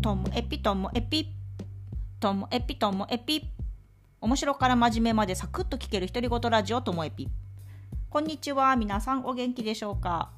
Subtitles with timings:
[0.00, 1.28] ともエピともエピ
[2.20, 3.44] ともエピともエピ。
[4.22, 7.28] 面白から真面目までサクッと聞ける独り言ラジオともエピ。
[8.08, 10.30] こんにちは皆さんお元気でしょうか？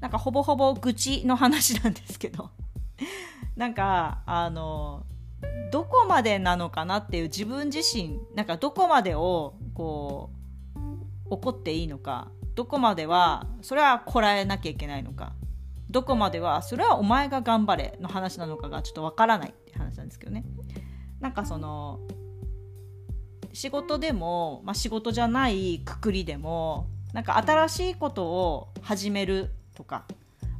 [0.00, 2.50] なんかほぼほぼ愚痴の話なんですけど。
[3.54, 5.06] なんかあの
[5.70, 10.30] どこまでなのかなっていう自分自身なんかどこまでをこ
[10.74, 10.78] う
[11.30, 12.28] 怒っていいのか。
[12.56, 15.34] どこまではそれはこらえなきゃいけないのか。
[15.90, 20.44] どこまではそれはお前が頑張れの話なのかがちょっとわからないって話なんですけどね。
[21.20, 22.00] なんかその
[23.52, 30.04] 仕事でも、まあ、仕事じゃないくくりでもなんか新しいことを始めるとか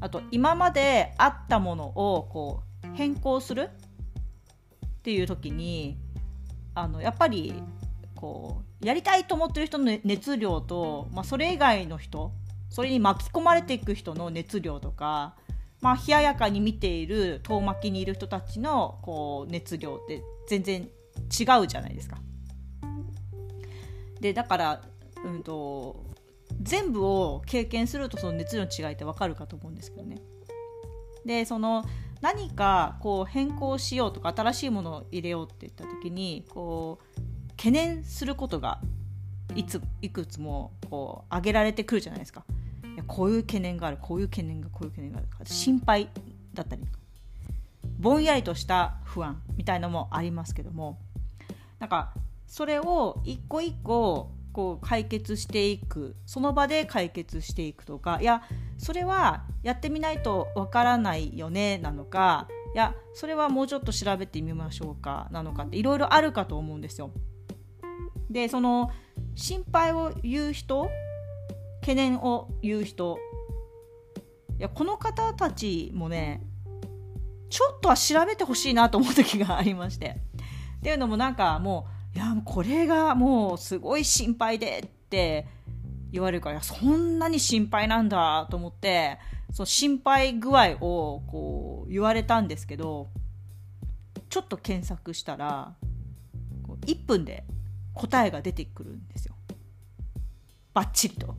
[0.01, 3.71] あと今まであったものをこう変更する
[4.85, 5.99] っていう時に
[6.75, 7.63] あのやっぱり
[8.17, 12.33] こうやりたいと思ってる人の熱量と、まあ、それ以外の人
[12.71, 15.35] それに巻き込まれていく人の熱量とか、
[15.81, 22.19] まあ、冷ややかに見ている遠巻きにいる人たちのこう熱量って全然違うじゃないですか。
[24.21, 24.83] でだから、
[25.25, 26.05] うんと、
[26.63, 30.19] 全部を経験するとその熱量の違いって分かるかと思うんですけどね。
[31.25, 31.85] でその
[32.21, 38.81] 何かこう変更しようとか新しいものを入れようって言った時にこう懸念することが
[39.55, 42.45] いついくつもこう挙げられてくるじゃないですか。
[42.95, 46.09] いやこういう懸念があるこういう懸念がこういう懸念がある心配
[46.55, 46.83] だったり
[47.99, 50.99] ぼんやりとした不安みたいのもありますけども
[51.79, 52.13] なんか
[52.47, 58.43] それを一個一個こう解決していくその場で解決していくとかいや
[58.79, 67.11] それはやってみないとわからないよねなのかいやそれはもうちょっと調べてみましょうかなのかっていろいろあるかと思うんですよ。
[68.29, 68.91] でその
[69.35, 70.89] 心配を言う人
[71.81, 73.19] 懸念を言う人
[74.59, 76.43] いやこの方たちもね
[77.49, 80.21] ちょっとは調べてほしいなと思う時がありまして
[80.79, 85.47] っていうのもなんかもういやこれがもうすごい心配でって
[86.13, 89.19] 言われるからそんなに心配なんだと思って
[89.53, 93.09] その心配具合をこう言われたんですけど
[94.29, 95.75] ちょっと検索したら
[96.87, 97.45] 1分で
[97.95, 99.35] 答えが出てくるんですよ。
[100.73, 101.35] バッチリと。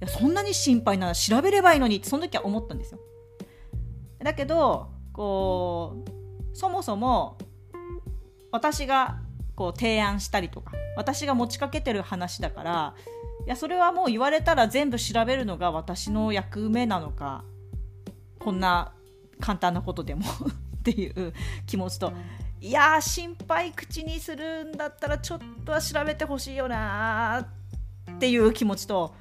[0.00, 3.00] いやそんなに心配なら調べればいいのにってその時は思ったんですよ。
[4.22, 7.38] だけどこうそもそも
[8.50, 9.18] 私が
[9.54, 12.94] こう提案したりとか私が持ちかけてる話だから
[13.46, 17.44] いやそれはもう言われたら全部調べるのが私の役目なのか
[18.38, 18.94] こんな
[19.40, 20.24] 簡単なことでも
[20.80, 21.32] っていう
[21.66, 22.12] 気持ちと
[22.60, 27.46] いや心配口にするんだったらちょっとは調べてほしいよな
[28.10, 29.14] っていう気持ちと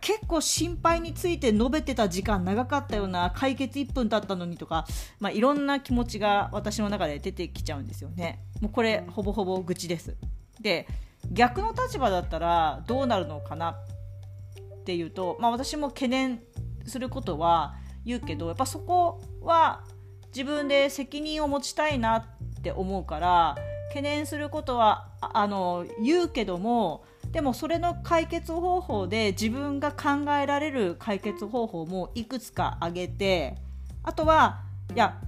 [0.00, 3.32] 結構心配について述べてた時間長かったような。
[3.34, 4.86] 解決1分経ったのにとか、
[5.18, 8.44] まあ、いろんな気持ちが私の中で出てきちゃうんですよね。
[8.60, 10.16] もうこれほぼほぼ愚痴です。
[10.60, 10.86] で
[11.32, 13.70] 逆の立場だったらどうなるのかな？
[13.70, 16.40] っていうと、まあ、私も懸念
[16.86, 17.74] することは
[18.04, 19.84] 言うけどやっぱそこは
[20.28, 23.56] 自分で責任を持ちたいなって思うから
[23.88, 33.56] 懸念することはあの言うけどもでもそれの解決方法で自分が考えられる解決方法もいくつか挙げて
[34.02, 34.62] あとは
[34.94, 35.20] いや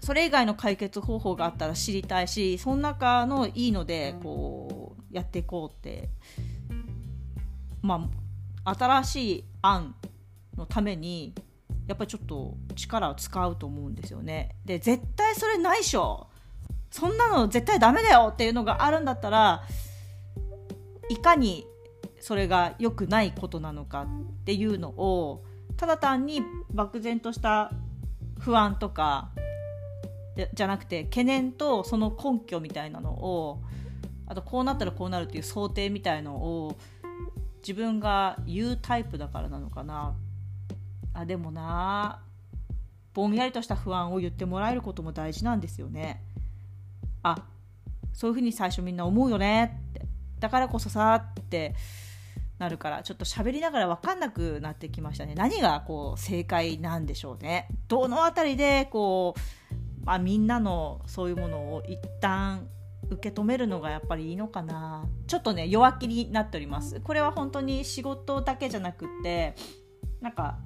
[0.00, 6.10] それ以外の解決方法があったら知りたいしその中のいいのでこうやっていこうって
[7.80, 8.10] ま
[8.64, 9.94] あ新しい案
[10.56, 11.34] のために
[11.86, 14.56] やっぱりちょっと力を使うと思うんですよね。
[14.64, 16.28] で絶対それないしょ
[16.90, 19.62] そんなの絶対ダメだよっていうのがあるんだったら
[21.08, 21.66] いかに
[22.20, 25.44] それが良くないことなのかっていうのを
[25.76, 26.42] ただ単に
[26.72, 27.72] 漠然とした
[28.38, 29.30] 不安とか
[30.52, 33.62] じゃなくて懸念とその根拠みたいなのを
[34.26, 36.76] あとこうなったらこうなるっていう想定みたいのを
[37.58, 40.14] 自分が言うタイプだからなのかな
[41.12, 42.20] あでもな
[43.14, 46.22] ぼんやりとした不安を言ってもらえることも大事なんですよね
[47.22, 47.44] あ
[48.12, 50.03] そういうふうに最初みんな思うよねって
[50.44, 51.74] だからこそさって
[52.58, 55.34] なるからちょっと喋りながら分かんなくなってきましたね。
[55.34, 57.66] 何がこう正解なんでしょうね。
[57.88, 59.34] どの辺りでこ
[60.02, 62.68] う、まあ、みんなのそういうものを一旦
[63.08, 65.06] 受け止めるのがやっぱりいいのかな。
[65.26, 67.00] ちょっとね弱気になっております。
[67.00, 69.54] これは本当に仕事だけじゃなくって
[70.20, 70.58] なんか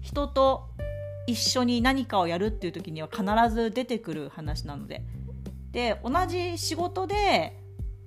[0.00, 0.70] 人と
[1.26, 3.22] 一緒に何かをやるっていう時には必
[3.54, 5.04] ず出てくる話なので。
[5.72, 7.59] で同じ仕事で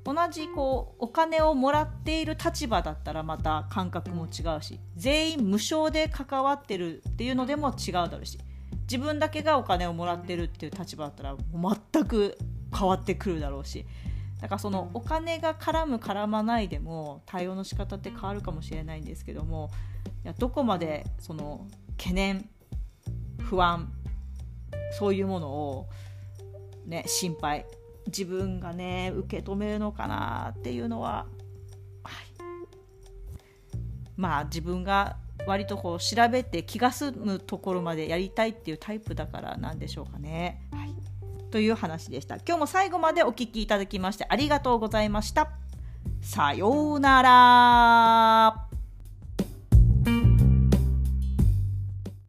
[0.05, 8.37] 同じこうお金をもらっている立場だったらまた感覚も違うし全員無償で関わってるっていうのでも違うだろうし
[8.81, 11.35] 自分だけがお金をもらってるっていう立場だったら
[11.91, 12.37] 全く
[12.77, 13.85] 変わってくるだろうし
[14.41, 19.69] だからそのお金が絡む絡まないでも対応の仕方って変わるかもしれないんですけども
[20.25, 21.65] いやどこまでその
[21.97, 22.49] 懸念
[23.39, 23.89] 不安
[24.99, 25.89] そういうものを、
[26.85, 27.65] ね、心配
[28.07, 31.25] 自分がね受け止めるのかなっていうのは、
[32.03, 32.15] はい、
[34.15, 40.61] まあ自分が割とこう調べて気が済むところまでやりたいっていうタイプだからなんでしょうかね。
[40.71, 40.95] はい、
[41.51, 42.35] という話でした。
[42.35, 45.49] 今日も最後までお聴きいただきましてありがとうございました。
[46.21, 48.62] さようなら。